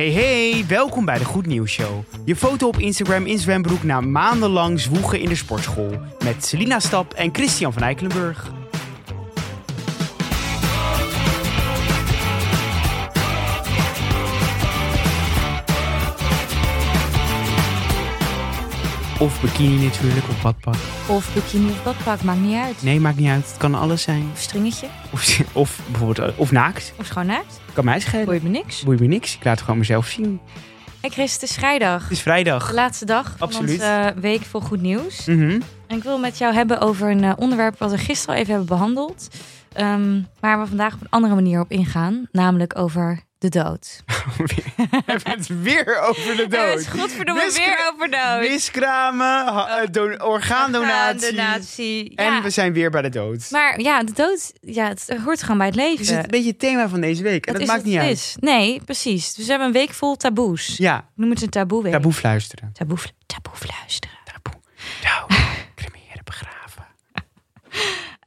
Hey 0.00 0.12
hey, 0.12 0.64
welkom 0.68 1.04
bij 1.04 1.18
de 1.18 1.24
Goed 1.24 1.46
Nieuws 1.46 1.72
Show. 1.72 2.04
Je 2.24 2.36
foto 2.36 2.68
op 2.68 2.78
Instagram 2.78 3.26
in 3.26 3.38
zwembroek 3.38 3.82
na 3.82 4.00
maandenlang 4.00 4.80
zwoegen 4.80 5.20
in 5.20 5.28
de 5.28 5.34
sportschool. 5.34 6.00
Met 6.24 6.44
Selina 6.44 6.78
Stap 6.78 7.12
en 7.12 7.34
Christian 7.34 7.72
van 7.72 7.82
Eikelenburg. 7.82 8.59
Of 19.20 19.40
bikini 19.40 19.84
natuurlijk, 19.84 20.28
of 20.28 20.42
badpak. 20.42 20.74
Of 21.08 21.34
bikini 21.34 21.70
of 21.70 21.82
badpak, 21.82 22.22
maakt 22.22 22.40
niet 22.40 22.56
uit. 22.56 22.82
Nee, 22.82 23.00
maakt 23.00 23.16
niet 23.16 23.28
uit. 23.28 23.46
Het 23.46 23.56
kan 23.56 23.74
alles 23.74 24.02
zijn. 24.02 24.28
Of 24.32 24.38
stringetje. 24.38 24.86
Of, 25.12 25.40
of 25.52 25.80
bijvoorbeeld, 25.90 26.30
eh, 26.30 26.38
of 26.38 26.50
naakt. 26.52 26.92
Of 26.98 27.06
schoon 27.06 27.26
naakt. 27.26 27.60
Kan 27.72 27.84
mij 27.84 28.00
schelen. 28.00 28.24
Boeit 28.24 28.42
me 28.42 28.48
niks. 28.48 28.82
Boeit 28.82 29.00
me 29.00 29.06
niks. 29.06 29.34
Ik 29.34 29.44
laat 29.44 29.54
het 29.54 29.62
gewoon 29.62 29.78
mezelf 29.78 30.06
zien. 30.06 30.40
Hey 31.00 31.10
Chris, 31.10 31.32
het 31.32 31.42
is 31.42 31.52
vrijdag. 31.52 32.02
Het 32.02 32.12
is 32.12 32.20
vrijdag. 32.20 32.68
De 32.68 32.74
laatste 32.74 33.04
dag 33.04 33.34
van 33.38 33.48
Absoluut. 33.48 33.70
onze 33.70 33.84
eh, 33.84 34.20
week 34.20 34.42
vol 34.42 34.60
goed 34.60 34.80
nieuws. 34.80 35.24
Mhm. 35.26 35.60
En 35.86 35.96
ik 35.96 36.02
wil 36.02 36.18
met 36.18 36.38
jou 36.38 36.54
hebben 36.54 36.80
over 36.80 37.10
een 37.10 37.24
eh, 37.24 37.32
onderwerp 37.36 37.78
wat 37.78 37.90
we 37.90 37.98
gisteren 37.98 38.34
al 38.34 38.40
even 38.40 38.54
hebben 38.54 38.76
behandeld. 38.76 39.28
Ehm, 39.72 40.20
waar 40.40 40.60
we 40.60 40.66
vandaag 40.66 40.94
op 40.94 41.00
een 41.00 41.10
andere 41.10 41.34
manier 41.34 41.60
op 41.60 41.70
ingaan. 41.70 42.28
Namelijk 42.32 42.78
over 42.78 43.20
de 43.40 43.48
dood. 43.48 44.02
We 44.36 45.02
hebben 45.06 45.30
het 45.32 45.46
weer 45.62 45.98
over 46.00 46.36
de 46.36 46.46
dood. 46.48 46.78
het 46.78 46.88
godverdomme 46.88 47.44
Miskra- 47.44 47.64
weer 47.64 47.90
over 47.92 48.10
dood. 48.10 48.48
Miskramen, 48.50 49.46
eh, 49.46 49.86
do- 49.90 50.16
orgaandonatie. 50.16 51.26
Orgaandonatie, 51.28 52.12
En 52.16 52.32
ja. 52.32 52.42
we 52.42 52.50
zijn 52.50 52.72
weer 52.72 52.90
bij 52.90 53.02
de 53.02 53.08
dood. 53.08 53.50
Maar 53.50 53.80
ja, 53.80 54.02
de 54.02 54.12
dood 54.12 54.52
ja, 54.60 54.88
het 54.88 55.16
hoort 55.24 55.42
gewoon 55.42 55.58
bij 55.58 55.66
het 55.66 55.76
leven. 55.76 55.98
Het 55.98 56.08
is 56.08 56.10
een 56.10 56.24
beetje 56.30 56.48
het 56.50 56.58
thema 56.58 56.88
van 56.88 57.00
deze 57.00 57.22
week. 57.22 57.46
En 57.46 57.52
dat 57.52 57.62
is 57.62 57.68
maakt 57.68 57.84
niet 57.84 57.94
het 57.94 58.02
uit. 58.04 58.16
is. 58.16 58.36
Nee, 58.40 58.80
precies. 58.84 59.34
Dus 59.34 59.44
we 59.44 59.50
hebben 59.50 59.68
een 59.68 59.74
week 59.74 59.90
vol 59.92 60.16
taboes. 60.16 60.74
Ja, 60.76 61.08
Noem 61.14 61.30
het 61.30 61.42
een 61.42 61.48
taboeweek. 61.50 61.92
taboe 61.92 62.12
fluisteren. 62.12 62.70
Taboe, 62.72 62.98
taboe 63.26 63.54
fluisteren. 63.56 64.16
Taboe. 64.24 64.60
Dood. 65.02 65.38
Cremeren, 65.74 66.24
begraven. 66.24 66.86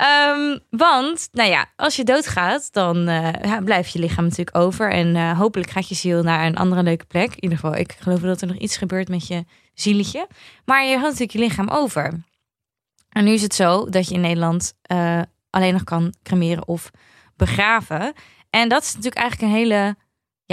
Ehm, 0.04 0.58
want, 0.70 1.30
nou 1.32 1.50
ja, 1.50 1.66
als 1.76 1.96
je 1.96 2.04
doodgaat, 2.04 2.74
dan 2.74 3.08
eh, 3.08 3.34
ja, 3.42 3.62
blijft 3.62 3.94
je 3.94 4.00
lichaam 4.00 4.24
natuurlijk 4.24 4.58
over. 4.58 4.92
En 4.92 5.16
eh, 5.16 5.38
hopelijk 5.38 5.70
gaat 5.70 5.90
je 5.90 5.96
ziel 5.96 6.24
naar 6.24 6.46
een 6.46 6.56
andere 6.56 6.84
leuke 6.84 7.06
plek. 7.06 7.30
In 7.30 7.44
ieder 7.44 7.58
geval, 7.58 7.76
ik 7.76 7.96
geloof 8.00 8.20
dat 8.20 8.42
er 8.42 8.48
nog 8.48 8.58
iets 8.58 8.78
gebeurt 8.78 9.10
met 9.10 9.28
je 9.28 9.46
zieletje. 9.74 10.28
Maar 10.66 10.84
je 10.84 10.98
houdt 10.98 11.20
natuurlijk 11.20 11.32
je 11.32 11.40
lichaam 11.40 11.68
over. 11.70 12.24
En 13.10 13.24
nu 13.24 13.32
is 13.32 13.42
het 13.42 13.56
zo 13.56 13.90
dat 13.90 14.08
je 14.08 14.14
in 14.14 14.22
Nederland 14.22 14.74
eh, 14.82 15.22
alleen 15.50 15.74
nog 15.74 15.84
kan 15.84 16.14
cremeren 16.24 16.68
of 16.68 16.92
begraven. 17.36 18.14
En 18.50 18.70
dat 18.70 18.82
is 18.82 18.88
natuurlijk 18.88 19.22
eigenlijk 19.22 19.52
een 19.52 19.58
hele 19.58 19.96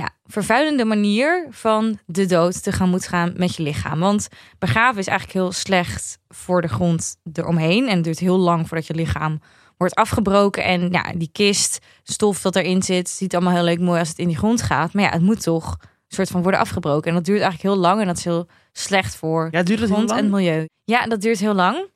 ja, 0.00 0.10
vervuilende 0.24 0.84
manier 0.84 1.46
van 1.50 1.98
de 2.06 2.26
dood 2.26 2.62
te 2.62 2.72
gaan 2.72 2.88
moeten 2.88 3.08
gaan 3.08 3.32
met 3.36 3.54
je 3.56 3.62
lichaam. 3.62 4.00
Want 4.00 4.28
begraven 4.58 4.98
is 4.98 5.06
eigenlijk 5.06 5.38
heel 5.38 5.52
slecht 5.52 6.18
voor 6.28 6.62
de 6.62 6.68
grond 6.68 7.16
eromheen. 7.32 7.88
En 7.88 7.94
het 7.94 8.04
duurt 8.04 8.18
heel 8.18 8.38
lang 8.38 8.68
voordat 8.68 8.86
je 8.86 8.94
lichaam 8.94 9.40
wordt 9.76 9.94
afgebroken. 9.94 10.64
En 10.64 10.90
ja, 10.90 11.12
die 11.16 11.28
kist, 11.32 11.78
stof 12.02 12.40
dat 12.40 12.56
erin 12.56 12.82
zit, 12.82 13.08
ziet 13.08 13.34
allemaal 13.34 13.54
heel 13.54 13.64
leuk 13.64 13.80
mooi 13.80 13.98
als 13.98 14.08
het 14.08 14.18
in 14.18 14.28
die 14.28 14.36
grond 14.36 14.62
gaat. 14.62 14.92
Maar 14.92 15.04
ja, 15.04 15.10
het 15.10 15.22
moet 15.22 15.42
toch 15.42 15.76
een 15.80 16.16
soort 16.16 16.28
van 16.28 16.42
worden 16.42 16.60
afgebroken. 16.60 17.08
En 17.08 17.14
dat 17.14 17.24
duurt 17.24 17.40
eigenlijk 17.40 17.74
heel 17.74 17.82
lang 17.82 18.00
en 18.00 18.06
dat 18.06 18.16
is 18.16 18.24
heel 18.24 18.46
slecht 18.72 19.16
voor 19.16 19.48
Ja, 19.50 19.62
duurt 19.62 19.80
het 19.80 19.88
heel 19.88 19.98
grond 19.98 20.10
en 20.10 20.16
lang? 20.16 20.30
milieu. 20.30 20.66
Ja, 20.84 21.06
dat 21.06 21.20
duurt 21.20 21.38
heel 21.38 21.54
lang. 21.54 21.88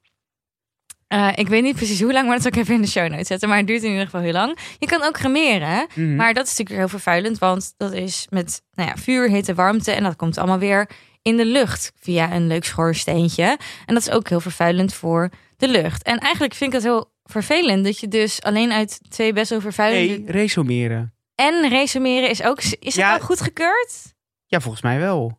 Eh, 1.15 1.29
ik 1.35 1.49
weet 1.49 1.63
niet 1.63 1.77
precies 1.77 2.01
hoe 2.01 2.13
lang, 2.13 2.25
maar 2.27 2.35
dat 2.35 2.43
zal 2.43 2.53
ik 2.53 2.59
even 2.59 2.75
in 2.75 2.81
de 2.83 2.89
show 2.89 3.09
notes 3.09 3.27
zetten. 3.27 3.49
Maar 3.49 3.59
het 3.59 3.67
duurt 3.67 3.83
in 3.83 3.89
ieder 3.91 4.05
geval 4.05 4.21
heel 4.21 4.33
lang. 4.33 4.59
Je 4.79 4.87
kan 4.87 5.03
ook 5.03 5.13
cremeren? 5.13 5.87
Mhm. 5.95 6.17
maar 6.17 6.35
dat 6.35 6.45
is 6.45 6.51
natuurlijk 6.51 6.79
heel 6.79 6.89
vervuilend. 6.89 7.39
Want 7.39 7.75
dat 7.77 7.93
is 7.93 8.27
met 8.31 8.63
nou 8.73 8.89
ja, 8.89 8.97
vuur, 8.97 9.29
hitte, 9.29 9.55
warmte. 9.55 9.93
En 9.93 10.03
dat 10.03 10.17
komt 10.17 10.39
allemaal 10.39 10.59
weer 10.59 10.91
in 11.23 11.37
de 11.37 11.45
lucht 11.45 11.93
via 12.01 12.33
een 12.33 12.47
leuk 12.47 12.65
schoorsteentje. 12.65 13.59
En 13.87 13.95
dat 13.95 14.03
is 14.07 14.11
ook 14.11 14.29
heel 14.29 14.41
vervuilend 14.41 14.95
voor 14.95 15.31
de 15.57 15.69
lucht. 15.69 16.03
En 16.03 16.19
eigenlijk 16.19 16.55
vind 16.55 16.71
ik 16.71 16.77
het 16.77 16.87
heel 16.87 17.13
vervelend 17.25 17.85
dat 17.85 17.99
je 18.01 18.09
dus 18.09 18.43
alleen 18.43 18.73
uit 18.73 19.01
twee 19.11 19.33
best 19.33 19.51
wel 19.51 19.61
vervuilende... 19.61 20.19
Nee, 20.19 20.31
resumeren. 20.31 21.15
En 21.35 21.69
resumeren 21.69 22.31
is 22.31 22.43
ook... 22.43 22.63
Is 22.63 22.95
Ja. 22.95 23.13
dat 23.13 23.21
ook 23.21 23.27
goedgekeurd? 23.27 24.15
Ja, 24.47 24.61
volgens 24.61 24.83
mij 24.83 24.99
wel. 24.99 25.39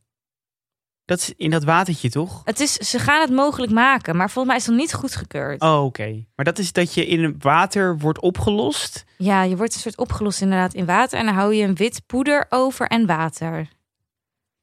Dat 1.05 1.19
is 1.19 1.33
in 1.37 1.49
dat 1.49 1.63
watertje, 1.63 2.09
toch? 2.09 2.41
Het 2.43 2.59
is, 2.59 2.73
ze 2.73 2.99
gaan 2.99 3.21
het 3.21 3.31
mogelijk 3.31 3.71
maken, 3.71 4.15
maar 4.15 4.29
volgens 4.29 4.47
mij 4.47 4.55
is 4.55 4.65
het 4.65 4.71
nog 4.71 4.81
niet 4.81 4.93
goedgekeurd. 4.93 5.61
Oh, 5.61 5.83
oké. 5.83 6.25
Maar 6.35 6.45
dat 6.45 6.59
is 6.59 6.71
dat 6.71 6.93
je 6.93 7.05
in 7.05 7.35
water 7.39 7.97
wordt 7.97 8.19
opgelost. 8.19 9.05
Ja, 9.17 9.43
je 9.43 9.57
wordt 9.57 9.73
een 9.73 9.79
soort 9.79 9.97
opgelost 9.97 10.41
inderdaad 10.41 10.73
in 10.73 10.85
water. 10.85 11.19
En 11.19 11.25
dan 11.25 11.33
hou 11.33 11.53
je 11.53 11.63
een 11.63 11.75
wit 11.75 12.01
poeder 12.05 12.45
over 12.49 12.87
en 12.87 13.05
water. 13.05 13.67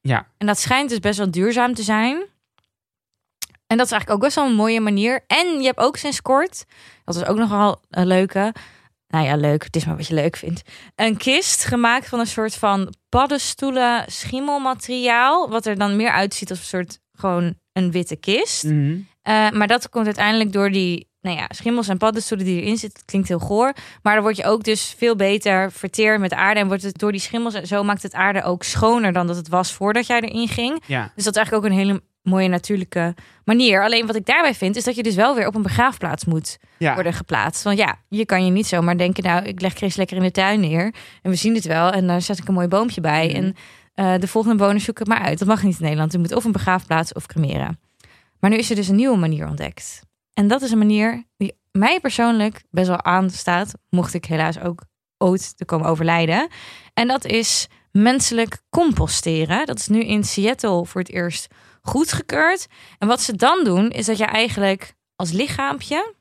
Ja. 0.00 0.26
En 0.38 0.47
dat 0.47 0.58
schijnt 0.58 0.88
dus 0.88 0.98
best 0.98 1.19
wel 1.19 1.31
duurzaam 1.31 1.75
te 1.75 1.82
zijn. 1.82 2.16
En 3.66 3.78
dat 3.78 3.86
is 3.86 3.92
eigenlijk 3.92 4.10
ook 4.10 4.20
best 4.20 4.36
wel 4.36 4.47
een 4.47 4.54
mooie 4.54 4.81
manier. 4.81 5.25
En 5.26 5.60
je 5.60 5.66
hebt 5.66 5.78
ook 5.78 5.97
sinds 5.97 6.22
kort, 6.22 6.64
dat 7.04 7.16
is 7.16 7.25
ook 7.25 7.36
nogal 7.36 7.81
een 7.91 8.06
leuke. 8.06 8.54
Nou 9.12 9.26
ja, 9.26 9.36
leuk. 9.36 9.64
Het 9.64 9.76
is 9.76 9.84
maar 9.84 9.96
wat 9.96 10.06
je 10.06 10.14
leuk 10.14 10.36
vindt. 10.36 10.62
Een 10.94 11.16
kist 11.16 11.64
gemaakt 11.64 12.08
van 12.08 12.18
een 12.18 12.26
soort 12.26 12.54
van 12.54 12.94
paddenstoelen 13.08 14.04
schimmelmateriaal. 14.06 15.50
Wat 15.50 15.66
er 15.66 15.78
dan 15.78 15.96
meer 15.96 16.10
uitziet 16.10 16.50
als 16.50 16.58
een 16.58 16.64
soort 16.64 16.98
gewoon 17.12 17.54
een 17.72 17.90
witte 17.90 18.16
kist. 18.16 18.64
Mhm. 18.64 18.98
Eh, 19.22 19.50
maar 19.50 19.66
dat 19.66 19.88
komt 19.88 20.06
uiteindelijk 20.06 20.52
door 20.52 20.70
die 20.70 21.08
nou 21.20 21.36
ja, 21.36 21.46
schimmels 21.48 21.88
en 21.88 21.98
paddenstoelen 21.98 22.46
die 22.46 22.60
erin 22.60 22.76
zitten. 22.76 23.04
Klinkt 23.04 23.28
heel 23.28 23.38
goor. 23.38 23.72
Maar 24.02 24.14
dan 24.14 24.22
word 24.22 24.36
je 24.36 24.44
ook 24.44 24.64
dus 24.64 24.94
veel 24.98 25.16
beter 25.16 25.72
verteerd 25.72 26.20
met 26.20 26.32
aarde. 26.32 26.60
En 26.60 26.66
wordt 26.66 26.82
het 26.82 26.98
door 26.98 27.12
die 27.12 27.20
schimmels 27.20 27.54
en 27.54 27.66
zo 27.66 27.82
maakt 27.82 28.02
het 28.02 28.14
aarde 28.14 28.42
ook 28.42 28.62
schoner 28.62 29.12
dan 29.12 29.26
dat 29.26 29.36
het 29.36 29.48
was 29.48 29.72
voordat 29.72 30.06
jij 30.06 30.20
erin 30.20 30.48
ging. 30.48 30.82
Ja. 30.86 31.12
Dus 31.14 31.24
dat 31.24 31.36
is 31.36 31.40
eigenlijk 31.40 31.64
ook 31.64 31.70
een 31.70 31.86
hele 31.86 32.02
mooie 32.22 32.48
natuurlijke 32.48 33.14
manier. 33.44 33.84
Alleen 33.84 34.06
wat 34.06 34.16
ik 34.16 34.26
daarbij 34.26 34.54
vind, 34.54 34.76
is 34.76 34.84
dat 34.84 34.94
je 34.96 35.02
dus 35.02 35.14
wel 35.14 35.34
weer 35.34 35.46
op 35.46 35.54
een 35.54 35.62
begraafplaats 35.62 36.24
moet 36.24 36.58
Ja. 36.78 36.94
worden 36.94 37.12
geplaatst. 37.12 37.62
Want 37.62 37.78
ja, 37.78 37.98
je 38.08 38.26
kan 38.26 38.44
je 38.44 38.50
niet 38.50 38.66
zomaar 38.66 38.98
denken, 38.98 39.22
nou, 39.22 39.44
ik 39.44 39.60
leg 39.60 39.72
Chris 39.74 39.96
lekker 39.96 40.16
in 40.16 40.22
de 40.22 40.30
tuin 40.30 40.60
neer. 40.60 40.94
En 41.22 41.30
we 41.30 41.36
zien 41.36 41.54
het 41.54 41.64
wel. 41.64 41.90
En 41.90 42.06
daar 42.06 42.22
zet 42.22 42.38
ik 42.38 42.48
een 42.48 42.54
mooi 42.54 42.68
boompje 42.68 43.00
bij. 43.00 43.26
Mhm. 43.26 43.36
En 43.36 43.54
eh, 43.94 44.20
de 44.20 44.28
volgende 44.28 44.56
bewoners 44.56 44.84
zoeken 44.84 45.04
het 45.08 45.18
maar 45.18 45.26
uit. 45.26 45.38
Dat 45.38 45.48
mag 45.48 45.62
niet 45.62 45.76
in 45.76 45.82
Nederland. 45.82 46.12
Je 46.12 46.18
moet 46.18 46.34
of 46.34 46.44
een 46.44 46.52
begraafplaats 46.52 47.12
of 47.12 47.26
cremeren. 47.26 47.80
Maar 48.40 48.50
nu 48.50 48.56
is 48.56 48.70
er 48.70 48.76
dus 48.76 48.88
een 48.88 48.96
nieuwe 48.96 49.16
manier 49.18 49.48
ontdekt. 49.48 50.00
En 50.34 50.48
dat 50.48 50.62
is 50.62 50.70
een 50.70 50.78
manier 50.78 51.24
die 51.36 51.56
mij 51.72 52.00
persoonlijk 52.00 52.62
best 52.70 52.88
wel 52.88 53.02
aanstaat. 53.04 53.72
Mocht 53.90 54.14
ik 54.14 54.24
helaas 54.24 54.60
ook 54.60 54.82
ooit 55.18 55.56
te 55.56 55.64
komen 55.64 55.86
overlijden. 55.88 56.48
En 56.94 57.08
dat 57.08 57.24
is 57.24 57.68
menselijk 57.92 58.60
composteren. 58.70 59.66
Dat 59.66 59.78
is 59.78 59.88
nu 59.88 60.00
in 60.04 60.24
Seattle 60.24 60.86
voor 60.86 61.00
het 61.00 61.10
eerst 61.10 61.46
goedgekeurd. 61.82 62.66
En 62.98 63.09
wat 63.09 63.20
ze 63.20 63.37
dan 63.37 63.65
doen, 63.65 63.91
is 63.91 64.06
dat 64.06 64.19
je 64.19 64.25
eigenlijk 64.25 64.94
als 65.16 65.32
lichaampje 65.32 66.15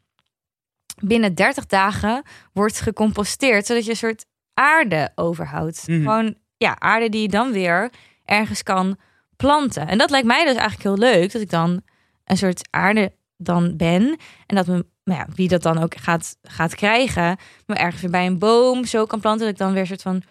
binnen 0.99 1.35
30 1.35 1.65
dagen 1.65 2.23
wordt 2.53 2.81
gecomposteerd. 2.81 3.65
Zodat 3.65 3.83
je 3.83 3.89
een 3.89 3.97
soort 3.97 4.25
aarde 4.53 5.11
overhoudt. 5.15 5.87
Mhm. 5.87 5.99
Gewoon 5.99 6.35
ja, 6.57 6.79
aarde 6.79 7.09
die 7.09 7.21
je 7.21 7.27
dan 7.27 7.51
weer 7.51 7.91
ergens 8.25 8.63
kan 8.63 8.97
planten. 9.35 9.87
En 9.87 9.97
dat 9.97 10.09
lijkt 10.09 10.27
mij 10.27 10.45
dus 10.45 10.55
eigenlijk 10.55 10.83
heel 10.83 11.09
leuk. 11.11 11.31
Dat 11.31 11.41
ik 11.41 11.49
dan 11.49 11.81
een 12.25 12.37
soort 12.37 12.67
aarde 12.69 13.13
dan 13.37 13.77
ben. 13.77 14.17
En 14.45 14.55
dat 14.55 14.67
me, 14.67 14.85
nou 15.03 15.19
ja, 15.19 15.27
wie 15.35 15.47
dat 15.47 15.61
dan 15.61 15.77
ook 15.77 15.97
gaat, 15.97 16.37
gaat 16.41 16.75
krijgen, 16.75 17.37
me 17.65 17.75
ergens 17.75 18.01
weer 18.01 18.11
bij 18.11 18.25
een 18.25 18.39
boom 18.39 18.85
zo 18.85 19.05
kan 19.05 19.19
planten. 19.19 19.45
Dat 19.45 19.53
ik 19.53 19.59
dan 19.59 19.71
weer 19.71 19.81
een 19.81 19.87
soort 19.87 20.01
van 20.01 20.21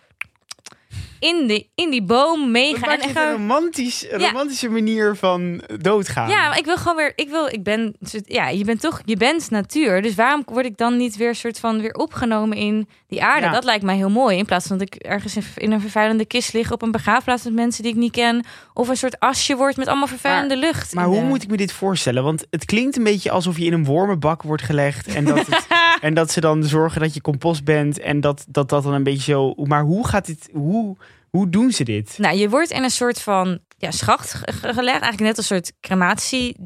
in, 1.20 1.46
de, 1.46 1.66
in 1.74 1.90
die 1.90 2.02
boom 2.02 2.40
Dat 2.40 2.48
meega. 2.50 2.98
En 2.98 3.16
een 3.16 3.32
romantisch, 3.32 4.06
romantische 4.10 4.68
manier 4.68 5.16
van 5.16 5.62
doodgaan. 5.78 6.28
ja, 6.28 6.48
maar 6.48 6.58
ik 6.58 6.64
wil 6.64 6.76
gewoon 6.76 6.96
weer. 6.96 7.12
Ik 7.14 7.28
wil. 7.28 7.46
Ik 7.46 7.62
ben. 7.62 7.94
Ja, 8.26 8.48
je 8.48 8.64
bent 8.64 8.80
toch. 8.80 9.00
Je 9.04 9.16
bent 9.16 9.50
natuur. 9.50 10.02
Dus 10.02 10.14
waarom 10.14 10.42
word 10.46 10.64
ik 10.66 10.76
dan 10.76 10.96
niet 10.96 11.16
weer 11.16 11.34
soort 11.34 11.58
van 11.60 11.80
weer 11.80 11.94
opgenomen 11.94 12.56
in 12.56 12.88
die 13.08 13.22
aarde? 13.22 13.46
Ja. 13.46 13.52
Dat 13.52 13.64
lijkt 13.64 13.84
mij 13.84 13.96
heel 13.96 14.10
mooi. 14.10 14.36
In 14.38 14.44
plaats 14.44 14.66
van 14.66 14.78
dat 14.78 14.86
ik 14.94 15.02
ergens 15.02 15.36
in, 15.36 15.42
in 15.56 15.72
een 15.72 15.80
vervuilende 15.80 16.24
kist 16.24 16.52
lig 16.52 16.72
op 16.72 16.82
een 16.82 16.90
begraafplaats 16.90 17.44
met 17.44 17.52
mensen 17.52 17.82
die 17.82 17.92
ik 17.92 17.98
niet 17.98 18.12
ken, 18.12 18.44
of 18.74 18.88
een 18.88 18.96
soort 18.96 19.18
asje 19.20 19.56
wordt 19.56 19.76
met 19.76 19.86
allemaal 19.86 20.06
vervuilende 20.06 20.56
lucht. 20.56 20.94
Maar 20.94 21.04
hoe 21.04 21.20
de- 21.20 21.24
moet 21.26 21.42
ik 21.42 21.48
me 21.50 21.56
dit 21.56 21.72
voorstellen? 21.72 22.22
Want 22.22 22.44
het 22.50 22.64
klinkt 22.64 22.96
een 22.96 23.04
beetje 23.04 23.30
alsof 23.30 23.58
je 23.58 23.64
in 23.64 23.72
een 23.72 23.84
wormenbak 23.84 24.42
wordt 24.42 24.62
gelegd. 24.62 25.06
En 25.06 25.24
dat, 25.24 25.46
het, 25.46 25.66
en 26.00 26.14
dat 26.14 26.30
ze 26.30 26.40
dan 26.40 26.64
zorgen 26.64 27.00
dat 27.00 27.14
je 27.14 27.20
compost 27.20 27.64
bent. 27.64 27.98
En 28.00 28.20
dat 28.20 28.44
dat, 28.48 28.68
dat 28.68 28.82
dan 28.82 28.92
een 28.94 29.02
beetje 29.02 29.32
zo. 29.32 29.54
Maar 29.56 29.82
hoe 29.82 30.06
gaat 30.08 30.26
dit. 30.26 30.48
Hoe, 30.52 30.96
hoe 31.30 31.48
doen 31.48 31.70
ze 31.70 31.84
dit? 31.84 32.18
Nou, 32.18 32.36
je 32.36 32.48
wordt 32.48 32.70
in 32.70 32.82
een 32.82 32.90
soort 32.90 33.20
van 33.22 33.58
ja, 33.76 33.90
schacht 33.90 34.32
ge- 34.34 34.52
ge- 34.52 34.72
gelegd, 34.72 35.00
eigenlijk 35.00 35.20
net 35.20 35.38
een 35.38 35.44
soort 35.44 35.72
crematie 35.80 36.56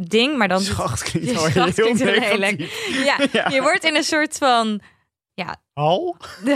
ding, 0.00 0.36
maar 0.36 0.48
dan 0.48 0.60
Schacht 0.60 1.02
klinkt 1.02 1.28
Ja, 1.28 1.34
wel 1.34 1.50
schacht 1.50 1.76
heel 1.76 1.84
klinkt 1.92 2.00
heel 2.24 2.38
negatief. 2.38 3.04
ja, 3.04 3.18
Ja. 3.32 3.48
je 3.50 3.60
wordt 3.62 3.84
in 3.84 3.96
een 3.96 4.02
soort 4.04 4.36
van 4.38 4.80
ja, 5.34 5.56
Hal? 5.72 6.16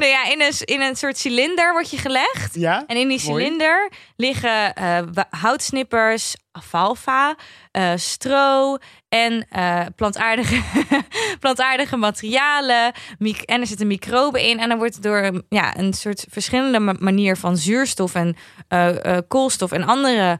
nou 0.00 0.10
ja, 0.12 0.26
in 0.26 0.40
een, 0.40 0.52
in 0.64 0.80
een 0.80 0.96
soort 0.96 1.18
cilinder 1.18 1.72
word 1.72 1.90
je 1.90 1.96
gelegd. 1.98 2.54
Ja? 2.54 2.84
En 2.86 2.96
in 2.96 3.08
die 3.08 3.20
Mooi. 3.24 3.42
cilinder 3.44 3.92
liggen 4.16 4.74
eh, 4.74 4.98
houtsnippers, 5.30 6.36
alfalfa, 6.52 7.36
eh, 7.70 7.92
stro 7.96 8.76
en 9.08 9.46
eh, 9.48 9.86
plantaardige, 9.96 10.60
plantaardige 11.40 11.96
materialen. 11.96 12.92
En 13.44 13.60
er 13.60 13.66
zitten 13.66 13.86
microben 13.86 14.40
in. 14.42 14.58
En 14.58 14.68
dan 14.68 14.78
wordt 14.78 15.02
door 15.02 15.18
een- 15.18 15.44
ja, 15.48 15.76
een 15.78 15.92
soort 15.92 16.26
verschillende 16.28 16.78
ma- 16.78 16.96
manier 16.98 17.36
van 17.36 17.56
zuurstof 17.56 18.14
en 18.14 18.36
koolstof 19.28 19.72
en 19.72 19.82
andere 19.84 20.38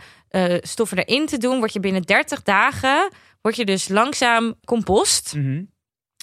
stoffen 0.60 0.98
erin 0.98 1.26
te 1.26 1.38
doen, 1.38 1.58
word 1.58 1.72
je 1.72 1.80
binnen 1.80 2.02
30 2.02 2.42
dagen 2.42 3.08
word 3.40 3.56
je 3.56 3.64
dus 3.64 3.88
langzaam 3.88 4.54
compost. 4.64 5.34
Mhm. 5.36 5.54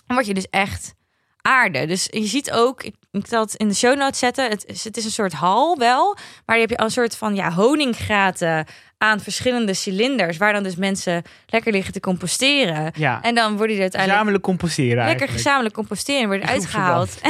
Dan 0.06 0.16
word 0.16 0.26
je 0.26 0.34
dus 0.34 0.50
echt 0.50 0.94
aarde. 1.48 1.86
Dus 1.86 2.08
je 2.10 2.26
ziet 2.26 2.52
ook, 2.52 2.84
ik, 2.84 2.96
ik 3.12 3.28
zal 3.28 3.42
het 3.42 3.56
in 3.56 3.68
de 3.68 3.74
show 3.74 3.98
notes 3.98 4.20
zetten. 4.20 4.50
Het 4.50 4.66
is, 4.66 4.84
het 4.84 4.98
is 4.98 5.06
een 5.06 5.12
soort 5.12 5.34
hal 5.34 5.78
wel, 5.78 6.18
maar 6.46 6.58
je 6.58 6.66
hebt 6.68 6.82
een 6.82 6.92
soort 6.92 7.16
van 7.16 7.36
ja, 7.36 7.52
honinggraten 7.52 8.66
aan 8.98 9.20
verschillende 9.20 9.74
cilinders, 9.74 10.38
waar 10.38 10.54
dan 10.54 10.64
dus 10.64 10.76
mensen 10.76 11.24
lekker 11.46 11.72
liggen 11.72 11.94
te 11.94 12.00
composteren. 12.00 12.92
Ja. 12.96 13.22
En 13.22 13.36
dan 13.36 13.58
worden 13.58 13.68
die 13.76 13.82
uiteindelijk 13.82 14.12
Gezamenlijk 14.12 14.44
composteren 14.44 14.96
lekker 14.96 15.08
eigenlijk. 15.08 15.38
gezamenlijk 15.38 15.76
composteren, 15.76 16.28
worden 16.28 16.48
uitgehaald. 16.48 17.22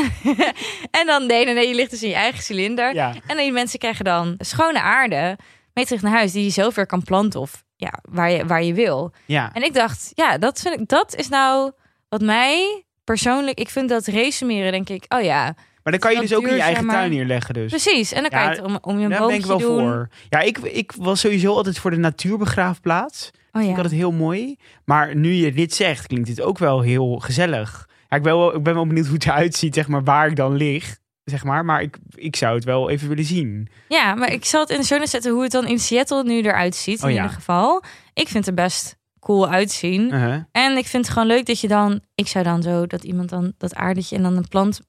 en 0.99 1.05
dan 1.05 1.25
nee, 1.25 1.45
nee, 1.45 1.53
nee, 1.53 1.67
je 1.67 1.75
ligt 1.75 1.89
dus 1.89 2.03
in 2.03 2.09
je 2.09 2.15
eigen 2.15 2.43
cilinder. 2.43 2.93
Ja. 2.93 3.09
En 3.09 3.21
dan 3.27 3.37
die 3.37 3.51
mensen 3.51 3.79
krijgen 3.79 4.05
dan 4.05 4.35
schone 4.37 4.81
aarde 4.81 5.37
mee 5.73 5.85
terug 5.85 6.01
naar 6.01 6.11
huis, 6.11 6.31
die 6.31 6.43
je 6.43 6.49
zelf 6.49 6.75
weer 6.75 6.85
kan 6.85 7.03
planten 7.03 7.39
of 7.39 7.63
ja, 7.75 7.93
waar 8.09 8.31
je, 8.31 8.45
waar 8.45 8.63
je 8.63 8.73
wil. 8.73 9.13
Ja. 9.25 9.49
En 9.53 9.63
ik 9.63 9.73
dacht, 9.73 10.11
ja, 10.13 10.37
dat 10.37 10.59
vind 10.59 10.79
ik, 10.79 10.87
dat 10.87 11.15
is 11.15 11.29
nou 11.29 11.71
wat 12.09 12.21
mij 12.21 12.85
persoonlijk, 13.07 13.59
ik 13.59 13.69
vind 13.69 13.89
dat 13.89 14.05
resumeren, 14.05 14.71
denk 14.71 14.89
ik, 14.89 15.05
oh 15.07 15.21
ja, 15.23 15.43
Maar 15.83 15.91
dan 15.91 15.99
kan 15.99 16.13
je 16.13 16.19
dus 16.19 16.33
ook 16.35 16.47
in 16.47 16.55
je 16.55 16.61
eigen 16.61 16.87
tuin 16.87 17.09
neerleggen 17.11 17.53
dus. 17.53 17.69
precies. 17.69 18.11
En 18.11 18.21
dan 18.21 18.29
kan 18.29 18.39
Ja, 18.41 18.49
je 18.49 18.55
het 18.55 18.65
om, 18.65 18.77
om 18.81 18.97
je 18.97 19.03
een 19.03 19.09
Daar 19.09 19.25
ben 19.27 19.35
ik 19.35 19.45
boompje 19.45 19.67
wel 19.67 19.77
doen. 19.77 19.87
voor. 19.87 20.09
Ja, 20.29 20.39
ik, 20.39 20.57
ik 20.57 20.91
was 20.97 21.19
sowieso 21.19 21.53
altijd 21.53 21.77
voor 21.79 21.91
de 21.91 21.97
natuurbegraafplaats. 21.97 23.31
Oh 23.51 23.61
Ik 23.61 23.67
ja. 23.67 23.73
had 23.75 23.83
het 23.83 23.93
heel 23.93 24.11
mooi. 24.11 24.55
Maar 24.85 25.15
nu 25.15 25.31
je 25.33 25.51
dit 25.51 25.73
zegt, 25.73 26.07
klinkt 26.07 26.27
dit 26.27 26.41
ook 26.41 26.57
wel 26.57 26.81
heel 26.81 27.15
gezellig. 27.19 27.87
Ja, 28.09 28.17
ik, 28.17 28.23
ben 28.23 28.35
wel, 28.37 28.55
ik 28.55 28.63
ben 28.63 28.73
wel 28.73 28.87
benieuwd 28.87 29.05
hoe 29.05 29.13
het 29.15 29.25
eruit 29.25 29.55
ziet, 29.55 29.73
zeg 29.75 29.87
maar, 29.87 30.03
waar 30.03 30.27
ik 30.27 30.35
dan 30.35 30.55
lig. 30.55 30.97
Zeg 31.23 31.43
maar, 31.43 31.65
maar 31.65 31.81
ik, 31.81 31.97
ik 32.15 32.35
zou 32.35 32.55
het 32.55 32.63
wel 32.63 32.89
even 32.89 33.07
willen 33.07 33.23
zien. 33.23 33.69
ja, 33.87 34.15
maar 34.15 34.31
ik 34.31 34.45
zal 34.45 34.61
het 34.61 34.69
in 34.69 34.77
de 34.79 34.85
show 34.85 35.05
zetten 35.05 35.31
hoe 35.31 35.43
het 35.43 35.51
dan 35.51 35.67
in 35.67 35.79
Seattle 35.79 36.23
nu 36.23 36.41
eruit 36.41 36.75
ziet, 36.75 37.03
Oh 37.03 37.09
in 37.09 37.15
ja. 37.15 37.21
ieder 37.21 37.35
geval. 37.37 37.83
Ik 38.13 38.27
vind 38.27 38.45
het 38.45 38.55
best 38.55 38.95
cool 39.27 39.49
uitzien. 39.49 40.13
Uh-huh. 40.13 40.43
En 40.51 40.77
ik 40.77 40.85
vind 40.85 41.03
het 41.05 41.13
gewoon 41.13 41.27
leuk 41.27 41.45
dat 41.45 41.59
je 41.59 41.67
dan, 41.67 42.01
ik 42.15 42.27
zou 42.27 42.43
dan 42.43 42.61
zo, 42.61 42.85
dat 42.85 43.03
iemand 43.03 43.29
dan 43.29 43.53
dat 43.57 43.75
aardetje 43.75 44.15
en 44.15 44.23
dan 44.23 44.35
een 44.37 44.47
plant 44.47 44.79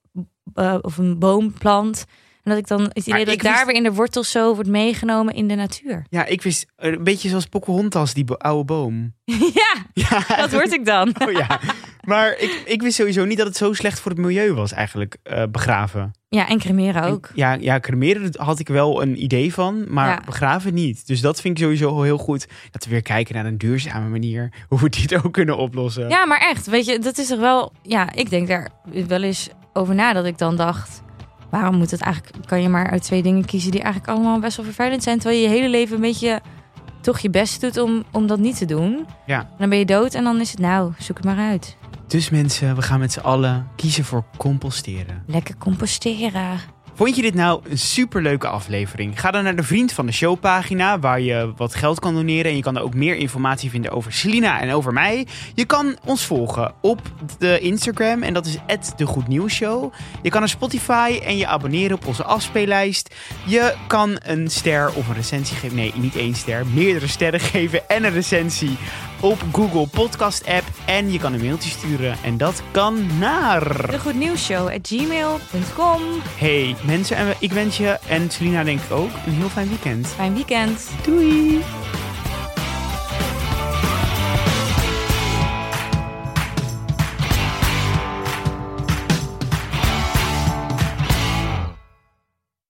eh, 0.54 0.74
of 0.80 0.98
een 0.98 1.18
boom 1.18 1.52
plant. 1.52 2.04
En 2.42 2.50
dat 2.54 2.58
ik 2.62 2.66
dan 2.68 2.82
het 2.82 3.06
idee 3.06 3.24
dat 3.24 3.34
ik 3.34 3.42
daar 3.42 3.66
weer 3.66 3.74
in 3.74 3.82
de 3.82 3.92
wortels 3.92 4.30
zo 4.30 4.54
wordt 4.54 4.68
meegenomen 4.68 5.34
in 5.34 5.48
de 5.48 5.54
natuur. 5.54 6.06
Ja, 6.10 6.24
ik 6.24 6.42
wist 6.42 6.66
eh, 6.76 6.92
een 6.92 7.04
beetje 7.04 7.28
zoals 7.28 7.46
Pocahontas, 7.46 8.14
die 8.14 8.24
bo- 8.24 8.34
oude 8.34 8.64
boom. 8.64 9.14
ja, 9.60 9.74
Ja, 9.94 10.36
dat 10.36 10.50
word 10.50 10.72
ik 10.72 10.84
dan. 10.84 11.14
Oh 11.26 11.32
ja. 11.32 11.60
Maar 12.08 12.38
ik, 12.38 12.62
ik 12.66 12.82
wist 12.82 12.96
sowieso 12.96 13.24
niet 13.24 13.38
dat 13.38 13.46
het 13.46 13.56
zo 13.56 13.72
slecht 13.72 14.00
voor 14.00 14.10
het 14.10 14.20
milieu 14.20 14.54
was, 14.54 14.72
eigenlijk, 14.72 15.16
eh, 15.22 15.42
begraven. 15.50 16.10
Ja, 16.28 16.48
en 16.48 16.58
cremeren 16.58 17.02
ook. 17.02 17.26
En 17.26 17.32
Ja, 17.34 17.52
ja, 17.52 17.80
cremeren 17.80 18.30
had 18.36 18.58
ik 18.58 18.68
wel 18.68 19.02
een 19.02 19.22
idee 19.22 19.54
van, 19.54 19.92
maar 19.92 20.08
Ja. 20.08 20.22
begraven 20.24 20.74
niet. 20.74 21.06
Dus 21.06 21.20
dat 21.20 21.40
vind 21.40 21.58
ik 21.58 21.64
sowieso 21.64 22.02
heel 22.02 22.18
goed. 22.18 22.46
Dat 22.70 22.84
we 22.84 22.90
weer 22.90 23.02
kijken 23.02 23.34
naar 23.34 23.46
een 23.46 23.58
duurzame 23.58 24.08
manier 24.08 24.52
hoe 24.68 24.80
we 24.80 24.88
dit 24.88 25.24
ook 25.24 25.32
kunnen 25.32 25.56
oplossen. 25.56 26.08
Ja, 26.08 26.26
maar 26.26 26.40
echt, 26.40 26.66
weet 26.66 26.86
je, 26.86 26.98
dat 26.98 27.18
is 27.18 27.26
toch 27.26 27.40
wel... 27.40 27.72
Ja, 27.82 28.12
ik 28.12 28.30
denk 28.30 28.48
daar 28.48 28.68
wel 29.06 29.22
eens 29.22 29.48
over 29.72 29.94
na 29.94 30.12
dat 30.12 30.24
ik 30.24 30.38
dan 30.38 30.56
dacht... 30.56 31.02
Waarom 31.50 31.76
moet 31.76 31.90
het 31.90 32.00
eigenlijk... 32.00 32.46
Kan 32.46 32.62
je 32.62 32.68
maar 32.68 32.90
uit 32.90 33.02
twee 33.02 33.22
dingen 33.22 33.44
kiezen 33.44 33.70
die 33.70 33.82
eigenlijk 33.82 34.12
allemaal 34.12 34.40
best 34.40 34.56
wel 34.56 34.66
vervuilend 34.66 35.02
zijn... 35.02 35.18
terwijl 35.18 35.40
je 35.40 35.48
je 35.48 35.54
hele 35.54 35.68
leven 35.68 35.94
een 35.94 36.00
beetje 36.00 36.40
toch 37.00 37.18
je 37.18 37.30
best 37.30 37.60
doet 37.60 37.76
om, 37.76 38.04
om 38.12 38.26
dat 38.26 38.38
niet 38.38 38.58
te 38.58 38.64
doen. 38.64 39.06
Ja. 39.26 39.50
Dan 39.58 39.68
ben 39.68 39.78
je 39.78 39.84
dood 39.84 40.14
en 40.14 40.24
dan 40.24 40.40
is 40.40 40.50
het 40.50 40.60
nou, 40.60 40.92
zoek 40.98 41.16
het 41.16 41.26
maar 41.26 41.38
uit. 41.38 41.76
Dus 42.08 42.30
mensen, 42.30 42.76
we 42.76 42.82
gaan 42.82 43.00
met 43.00 43.12
z'n 43.12 43.20
allen 43.20 43.68
kiezen 43.76 44.04
voor 44.04 44.24
composteren. 44.36 45.22
Lekker 45.26 45.56
composteren. 45.56 46.60
Vond 46.98 47.16
je 47.16 47.22
dit 47.22 47.34
nou 47.34 47.60
een 47.68 47.78
superleuke 47.78 48.46
aflevering? 48.46 49.20
Ga 49.20 49.30
dan 49.30 49.44
naar 49.44 49.56
de 49.56 49.62
Vriend 49.62 49.92
van 49.92 50.06
de 50.06 50.12
Show 50.12 50.40
pagina, 50.40 50.98
waar 50.98 51.20
je 51.20 51.52
wat 51.56 51.74
geld 51.74 52.00
kan 52.00 52.14
doneren. 52.14 52.50
En 52.50 52.56
je 52.56 52.62
kan 52.62 52.76
er 52.76 52.82
ook 52.82 52.94
meer 52.94 53.16
informatie 53.16 53.70
vinden 53.70 53.90
over 53.90 54.12
Selina 54.12 54.60
en 54.60 54.72
over 54.72 54.92
mij. 54.92 55.26
Je 55.54 55.64
kan 55.64 55.96
ons 56.04 56.26
volgen 56.26 56.74
op 56.80 57.00
de 57.38 57.58
Instagram, 57.58 58.22
en 58.22 58.34
dat 58.34 58.46
is 58.46 58.58
de 58.96 59.06
Goed 59.06 59.28
Nieuws 59.28 59.54
Show. 59.54 59.92
Je 60.22 60.30
kan 60.30 60.40
naar 60.40 60.48
Spotify 60.48 61.20
en 61.24 61.36
je 61.36 61.46
abonneren 61.46 61.96
op 61.96 62.06
onze 62.06 62.24
afspeellijst. 62.24 63.14
Je 63.44 63.74
kan 63.86 64.18
een 64.22 64.50
ster 64.50 64.92
of 64.94 65.08
een 65.08 65.14
recensie 65.14 65.56
geven. 65.56 65.76
Nee, 65.76 65.92
niet 65.96 66.16
één 66.16 66.34
ster, 66.34 66.66
meerdere 66.66 67.06
sterren 67.06 67.40
geven 67.40 67.88
en 67.88 68.04
een 68.04 68.12
recensie 68.12 68.76
op 69.20 69.44
Google 69.52 69.86
Podcast 69.86 70.46
app. 70.46 70.64
En 70.86 71.12
je 71.12 71.18
kan 71.18 71.32
een 71.32 71.40
mailtje 71.40 71.70
sturen 71.70 72.16
en 72.24 72.36
dat 72.36 72.62
kan 72.70 73.18
naar... 73.18 73.90
De 73.90 73.98
Goed 73.98 74.14
Nieuws 74.14 74.44
Show 74.44 74.68
at 74.68 74.88
gmail.com. 74.88 76.02
Hey 76.36 76.76
mensen, 76.88 77.16
en 77.16 77.34
ik 77.38 77.52
wens 77.52 77.76
je 77.76 77.98
en 78.08 78.30
Selina 78.30 78.64
denk 78.64 78.80
ik 78.80 78.90
ook 78.90 79.10
een 79.26 79.32
heel 79.32 79.48
fijn 79.48 79.68
weekend. 79.68 80.06
Fijn 80.06 80.34
weekend. 80.34 80.88
Doei! 81.04 81.60